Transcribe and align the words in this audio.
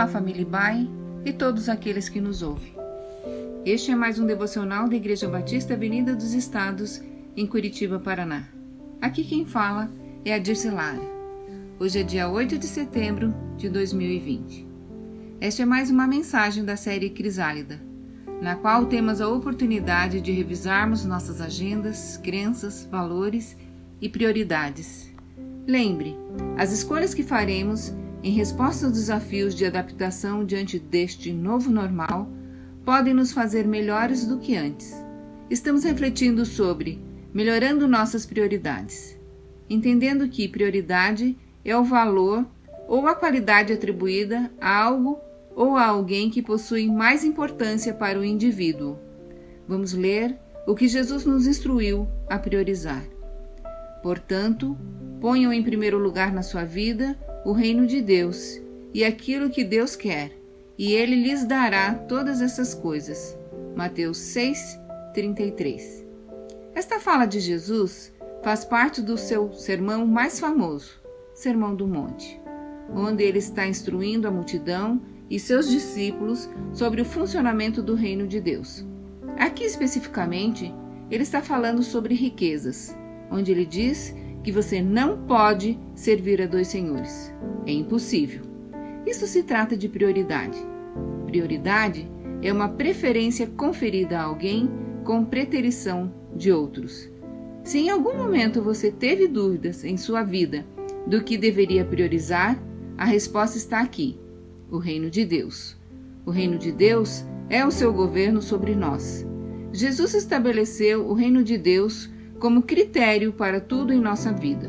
Olá, 0.00 0.08
família 0.08 0.46
Bai 0.46 0.88
e 1.26 1.30
todos 1.30 1.68
aqueles 1.68 2.08
que 2.08 2.22
nos 2.22 2.40
ouvem. 2.42 2.72
Este 3.66 3.90
é 3.90 3.94
mais 3.94 4.18
um 4.18 4.24
devocional 4.24 4.88
da 4.88 4.96
Igreja 4.96 5.28
Batista 5.28 5.74
Avenida 5.74 6.16
dos 6.16 6.32
Estados, 6.32 7.02
em 7.36 7.46
Curitiba, 7.46 7.98
Paraná. 7.98 8.48
Aqui 8.98 9.22
quem 9.22 9.44
fala 9.44 9.90
é 10.24 10.32
a 10.32 10.38
Dirce 10.38 10.70
Lara. 10.70 11.02
Hoje 11.78 11.98
é 11.98 12.02
dia 12.02 12.30
8 12.30 12.56
de 12.56 12.66
setembro 12.66 13.34
de 13.58 13.68
2020. 13.68 14.66
Esta 15.38 15.64
é 15.64 15.66
mais 15.66 15.90
uma 15.90 16.06
mensagem 16.06 16.64
da 16.64 16.76
série 16.76 17.10
Crisálida, 17.10 17.78
na 18.40 18.56
qual 18.56 18.86
temos 18.86 19.20
a 19.20 19.28
oportunidade 19.28 20.22
de 20.22 20.32
revisarmos 20.32 21.04
nossas 21.04 21.42
agendas, 21.42 22.16
crenças, 22.16 22.88
valores 22.90 23.54
e 24.00 24.08
prioridades. 24.08 25.12
Lembre, 25.66 26.16
as 26.56 26.72
escolhas 26.72 27.12
que 27.12 27.22
faremos 27.22 27.92
em 28.22 28.32
resposta 28.32 28.86
aos 28.86 28.94
desafios 28.94 29.54
de 29.54 29.64
adaptação 29.64 30.44
diante 30.44 30.78
deste 30.78 31.32
novo 31.32 31.70
normal, 31.70 32.28
podem 32.84 33.14
nos 33.14 33.32
fazer 33.32 33.66
melhores 33.66 34.26
do 34.26 34.38
que 34.38 34.56
antes. 34.56 34.94
Estamos 35.48 35.84
refletindo 35.84 36.44
sobre 36.44 37.02
melhorando 37.32 37.86
nossas 37.86 38.26
prioridades, 38.26 39.18
entendendo 39.68 40.28
que 40.28 40.48
prioridade 40.48 41.38
é 41.64 41.76
o 41.76 41.84
valor 41.84 42.46
ou 42.88 43.06
a 43.06 43.14
qualidade 43.14 43.72
atribuída 43.72 44.50
a 44.60 44.76
algo 44.76 45.18
ou 45.54 45.76
a 45.76 45.86
alguém 45.86 46.30
que 46.30 46.42
possui 46.42 46.88
mais 46.88 47.24
importância 47.24 47.94
para 47.94 48.18
o 48.18 48.24
indivíduo. 48.24 48.98
Vamos 49.66 49.92
ler 49.92 50.36
o 50.66 50.74
que 50.74 50.88
Jesus 50.88 51.24
nos 51.24 51.46
instruiu 51.46 52.08
a 52.28 52.38
priorizar. 52.38 53.04
Portanto, 54.02 54.76
ponham 55.20 55.52
em 55.52 55.62
primeiro 55.62 55.98
lugar 55.98 56.32
na 56.32 56.42
sua 56.42 56.64
vida 56.64 57.16
o 57.44 57.52
reino 57.52 57.86
de 57.86 58.00
Deus 58.00 58.60
e 58.92 59.04
aquilo 59.04 59.50
que 59.50 59.64
Deus 59.64 59.96
quer, 59.96 60.32
e 60.78 60.92
ele 60.92 61.14
lhes 61.14 61.44
dará 61.44 61.94
todas 61.94 62.40
essas 62.40 62.74
coisas. 62.74 63.36
Mateus 63.76 64.18
6, 64.18 64.78
33. 65.14 66.04
Esta 66.74 66.98
fala 66.98 67.26
de 67.26 67.40
Jesus 67.40 68.12
faz 68.42 68.64
parte 68.64 69.02
do 69.02 69.16
seu 69.16 69.52
sermão 69.52 70.06
mais 70.06 70.40
famoso, 70.40 71.00
Sermão 71.34 71.74
do 71.74 71.86
Monte, 71.86 72.40
onde 72.94 73.22
ele 73.22 73.38
está 73.38 73.66
instruindo 73.66 74.26
a 74.26 74.30
multidão 74.30 75.00
e 75.28 75.38
seus 75.38 75.68
discípulos 75.68 76.48
sobre 76.72 77.00
o 77.00 77.04
funcionamento 77.04 77.82
do 77.82 77.94
reino 77.94 78.26
de 78.26 78.40
Deus. 78.40 78.84
Aqui 79.38 79.64
especificamente, 79.64 80.74
ele 81.10 81.22
está 81.22 81.40
falando 81.40 81.82
sobre 81.82 82.14
riquezas, 82.14 82.96
onde 83.30 83.52
ele 83.52 83.64
diz 83.64 84.14
que 84.42 84.52
você 84.52 84.80
não 84.80 85.18
pode 85.26 85.78
servir 85.94 86.40
a 86.42 86.46
dois 86.46 86.68
senhores. 86.68 87.32
É 87.66 87.72
impossível. 87.72 88.42
Isso 89.06 89.26
se 89.26 89.42
trata 89.42 89.76
de 89.76 89.88
prioridade. 89.88 90.58
Prioridade 91.26 92.10
é 92.42 92.52
uma 92.52 92.68
preferência 92.68 93.46
conferida 93.46 94.18
a 94.18 94.24
alguém 94.24 94.70
com 95.04 95.24
preterição 95.24 96.12
de 96.34 96.52
outros. 96.52 97.08
Se 97.62 97.78
em 97.78 97.90
algum 97.90 98.16
momento 98.16 98.62
você 98.62 98.90
teve 98.90 99.28
dúvidas 99.28 99.84
em 99.84 99.96
sua 99.96 100.22
vida 100.22 100.64
do 101.06 101.22
que 101.22 101.36
deveria 101.36 101.84
priorizar, 101.84 102.60
a 102.96 103.04
resposta 103.04 103.56
está 103.56 103.80
aqui: 103.80 104.18
o 104.70 104.78
reino 104.78 105.10
de 105.10 105.24
Deus. 105.24 105.76
O 106.24 106.30
reino 106.30 106.58
de 106.58 106.72
Deus 106.72 107.24
é 107.48 107.64
o 107.64 107.70
seu 107.70 107.92
governo 107.92 108.40
sobre 108.40 108.74
nós. 108.74 109.26
Jesus 109.72 110.14
estabeleceu 110.14 111.06
o 111.06 111.12
reino 111.12 111.42
de 111.42 111.56
Deus 111.56 112.10
como 112.40 112.62
critério 112.62 113.34
para 113.34 113.60
tudo 113.60 113.92
em 113.92 114.00
nossa 114.00 114.32
vida. 114.32 114.66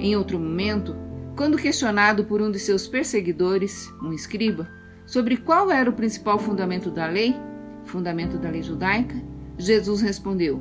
Em 0.00 0.16
outro 0.16 0.38
momento, 0.40 0.96
quando 1.36 1.58
questionado 1.58 2.24
por 2.24 2.40
um 2.40 2.50
de 2.50 2.58
seus 2.58 2.88
perseguidores, 2.88 3.92
um 4.02 4.14
escriba, 4.14 4.66
sobre 5.04 5.36
qual 5.36 5.70
era 5.70 5.90
o 5.90 5.92
principal 5.92 6.38
fundamento 6.38 6.90
da 6.90 7.06
lei, 7.06 7.36
fundamento 7.84 8.38
da 8.38 8.48
lei 8.48 8.62
judaica, 8.62 9.14
Jesus 9.58 10.00
respondeu: 10.00 10.60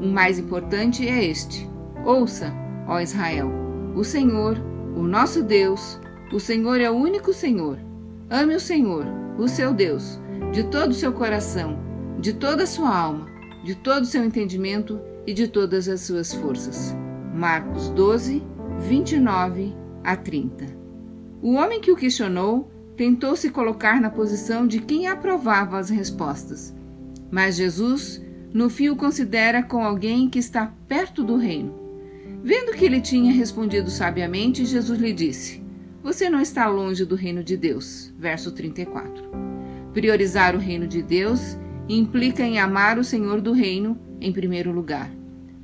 O 0.00 0.06
mais 0.06 0.40
importante 0.40 1.08
é 1.08 1.24
este: 1.24 1.70
Ouça, 2.04 2.52
ó 2.88 3.00
Israel, 3.00 3.48
o 3.94 4.02
Senhor, 4.02 4.58
o 4.96 5.02
nosso 5.02 5.42
Deus, 5.42 6.00
o 6.32 6.40
Senhor 6.40 6.80
é 6.80 6.90
o 6.90 6.94
único 6.94 7.32
Senhor. 7.32 7.78
Ame 8.28 8.56
o 8.56 8.60
Senhor, 8.60 9.06
o 9.38 9.48
seu 9.48 9.72
Deus, 9.72 10.20
de 10.52 10.64
todo 10.64 10.90
o 10.90 10.94
seu 10.94 11.12
coração, 11.12 11.78
de 12.18 12.32
toda 12.32 12.64
a 12.64 12.66
sua 12.66 12.96
alma, 12.96 13.26
de 13.64 13.76
todo 13.76 14.02
o 14.02 14.06
seu 14.06 14.24
entendimento 14.24 15.00
e 15.26 15.32
de 15.32 15.48
todas 15.48 15.88
as 15.88 16.00
suas 16.00 16.32
forças. 16.32 16.94
Marcos 17.34 17.88
12, 17.90 18.42
29 18.80 19.74
a 20.02 20.16
30. 20.16 20.66
O 21.42 21.54
homem 21.54 21.80
que 21.80 21.90
o 21.90 21.96
questionou 21.96 22.70
tentou 22.96 23.34
se 23.34 23.50
colocar 23.50 24.00
na 24.00 24.10
posição 24.10 24.66
de 24.66 24.80
quem 24.80 25.06
aprovava 25.06 25.78
as 25.78 25.88
respostas, 25.88 26.74
mas 27.30 27.56
Jesus, 27.56 28.22
no 28.52 28.68
fim, 28.68 28.90
o 28.90 28.96
considera 28.96 29.62
com 29.62 29.84
alguém 29.84 30.28
que 30.28 30.38
está 30.38 30.74
perto 30.88 31.22
do 31.22 31.36
reino. 31.36 31.78
Vendo 32.42 32.72
que 32.72 32.84
ele 32.84 33.00
tinha 33.00 33.32
respondido 33.32 33.90
sabiamente, 33.90 34.64
Jesus 34.64 34.98
lhe 34.98 35.12
disse: 35.12 35.62
Você 36.02 36.28
não 36.28 36.40
está 36.40 36.66
longe 36.66 37.04
do 37.04 37.14
reino 37.14 37.44
de 37.44 37.56
Deus. 37.56 38.12
Verso 38.18 38.50
34. 38.52 39.30
Priorizar 39.92 40.54
o 40.56 40.58
reino 40.58 40.86
de 40.86 41.02
Deus 41.02 41.56
implica 41.88 42.42
em 42.42 42.58
amar 42.58 42.98
o 42.98 43.04
Senhor 43.04 43.40
do 43.40 43.52
reino 43.52 43.98
em 44.20 44.32
primeiro 44.32 44.72
lugar, 44.72 45.10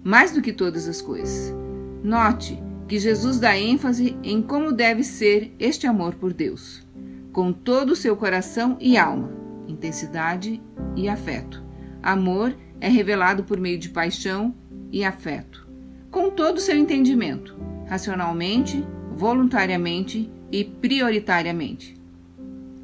mais 0.02 0.32
do 0.32 0.40
que 0.40 0.52
todas 0.52 0.88
as 0.88 1.02
coisas. 1.02 1.54
Note 2.02 2.58
que 2.86 2.98
Jesus 2.98 3.40
dá 3.40 3.58
ênfase 3.58 4.16
em 4.22 4.40
como 4.40 4.72
deve 4.72 5.02
ser 5.02 5.52
este 5.58 5.86
amor 5.86 6.14
por 6.14 6.32
Deus, 6.32 6.86
com 7.32 7.52
todo 7.52 7.90
o 7.90 7.96
seu 7.96 8.16
coração 8.16 8.76
e 8.80 8.96
alma, 8.96 9.30
intensidade 9.66 10.62
e 10.94 11.08
afeto. 11.08 11.62
Amor 12.02 12.56
é 12.80 12.88
revelado 12.88 13.42
por 13.42 13.58
meio 13.58 13.78
de 13.78 13.88
paixão 13.88 14.54
e 14.92 15.04
afeto, 15.04 15.66
com 16.10 16.30
todo 16.30 16.58
o 16.58 16.60
seu 16.60 16.76
entendimento, 16.76 17.56
racionalmente, 17.86 18.86
voluntariamente 19.12 20.30
e 20.52 20.64
prioritariamente. 20.64 21.96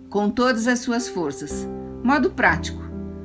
Com 0.08 0.28
todas 0.28 0.66
as 0.66 0.80
suas 0.80 1.08
forças. 1.08 1.68
Modo 2.02 2.30
prático: 2.30 2.82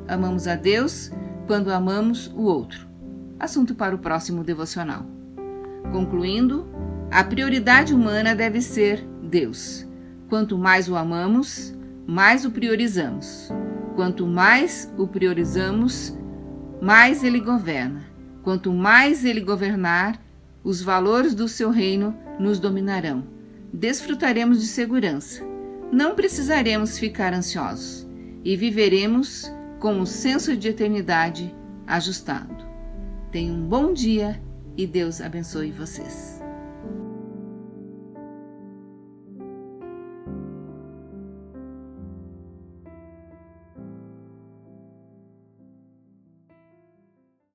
amamos 0.07 0.47
a 0.47 0.55
Deus 0.55 1.11
quando 1.47 1.71
amamos 1.71 2.27
o 2.35 2.43
outro. 2.43 2.85
Assunto 3.39 3.73
para 3.73 3.95
o 3.95 3.99
próximo 3.99 4.43
devocional. 4.43 5.05
Concluindo, 5.91 6.67
a 7.09 7.23
prioridade 7.23 7.93
humana 7.93 8.35
deve 8.35 8.61
ser 8.61 9.01
Deus. 9.23 9.87
Quanto 10.27 10.57
mais 10.57 10.89
o 10.89 10.95
amamos, 10.95 11.73
mais 12.05 12.43
o 12.43 12.51
priorizamos. 12.51 13.49
Quanto 13.95 14.27
mais 14.27 14.93
o 14.97 15.07
priorizamos, 15.07 16.15
mais 16.81 17.23
ele 17.23 17.39
governa. 17.39 18.05
Quanto 18.43 18.73
mais 18.73 19.23
ele 19.23 19.41
governar, 19.41 20.21
os 20.63 20.81
valores 20.81 21.33
do 21.33 21.47
seu 21.47 21.69
reino 21.69 22.13
nos 22.37 22.59
dominarão. 22.59 23.23
Desfrutaremos 23.71 24.59
de 24.59 24.67
segurança. 24.67 25.43
Não 25.91 26.13
precisaremos 26.15 26.99
ficar 26.99 27.33
ansiosos 27.33 28.05
e 28.43 28.57
viveremos 28.57 29.51
com 29.79 30.01
o 30.01 30.05
senso 30.05 30.55
de 30.57 30.69
eternidade 30.69 31.55
ajustado. 31.85 32.65
Tenha 33.31 33.53
um 33.53 33.67
bom 33.67 33.93
dia 33.93 34.41
e 34.75 34.88
Deus 34.88 35.21
abençoe 35.21 35.71
vocês. 35.71 36.36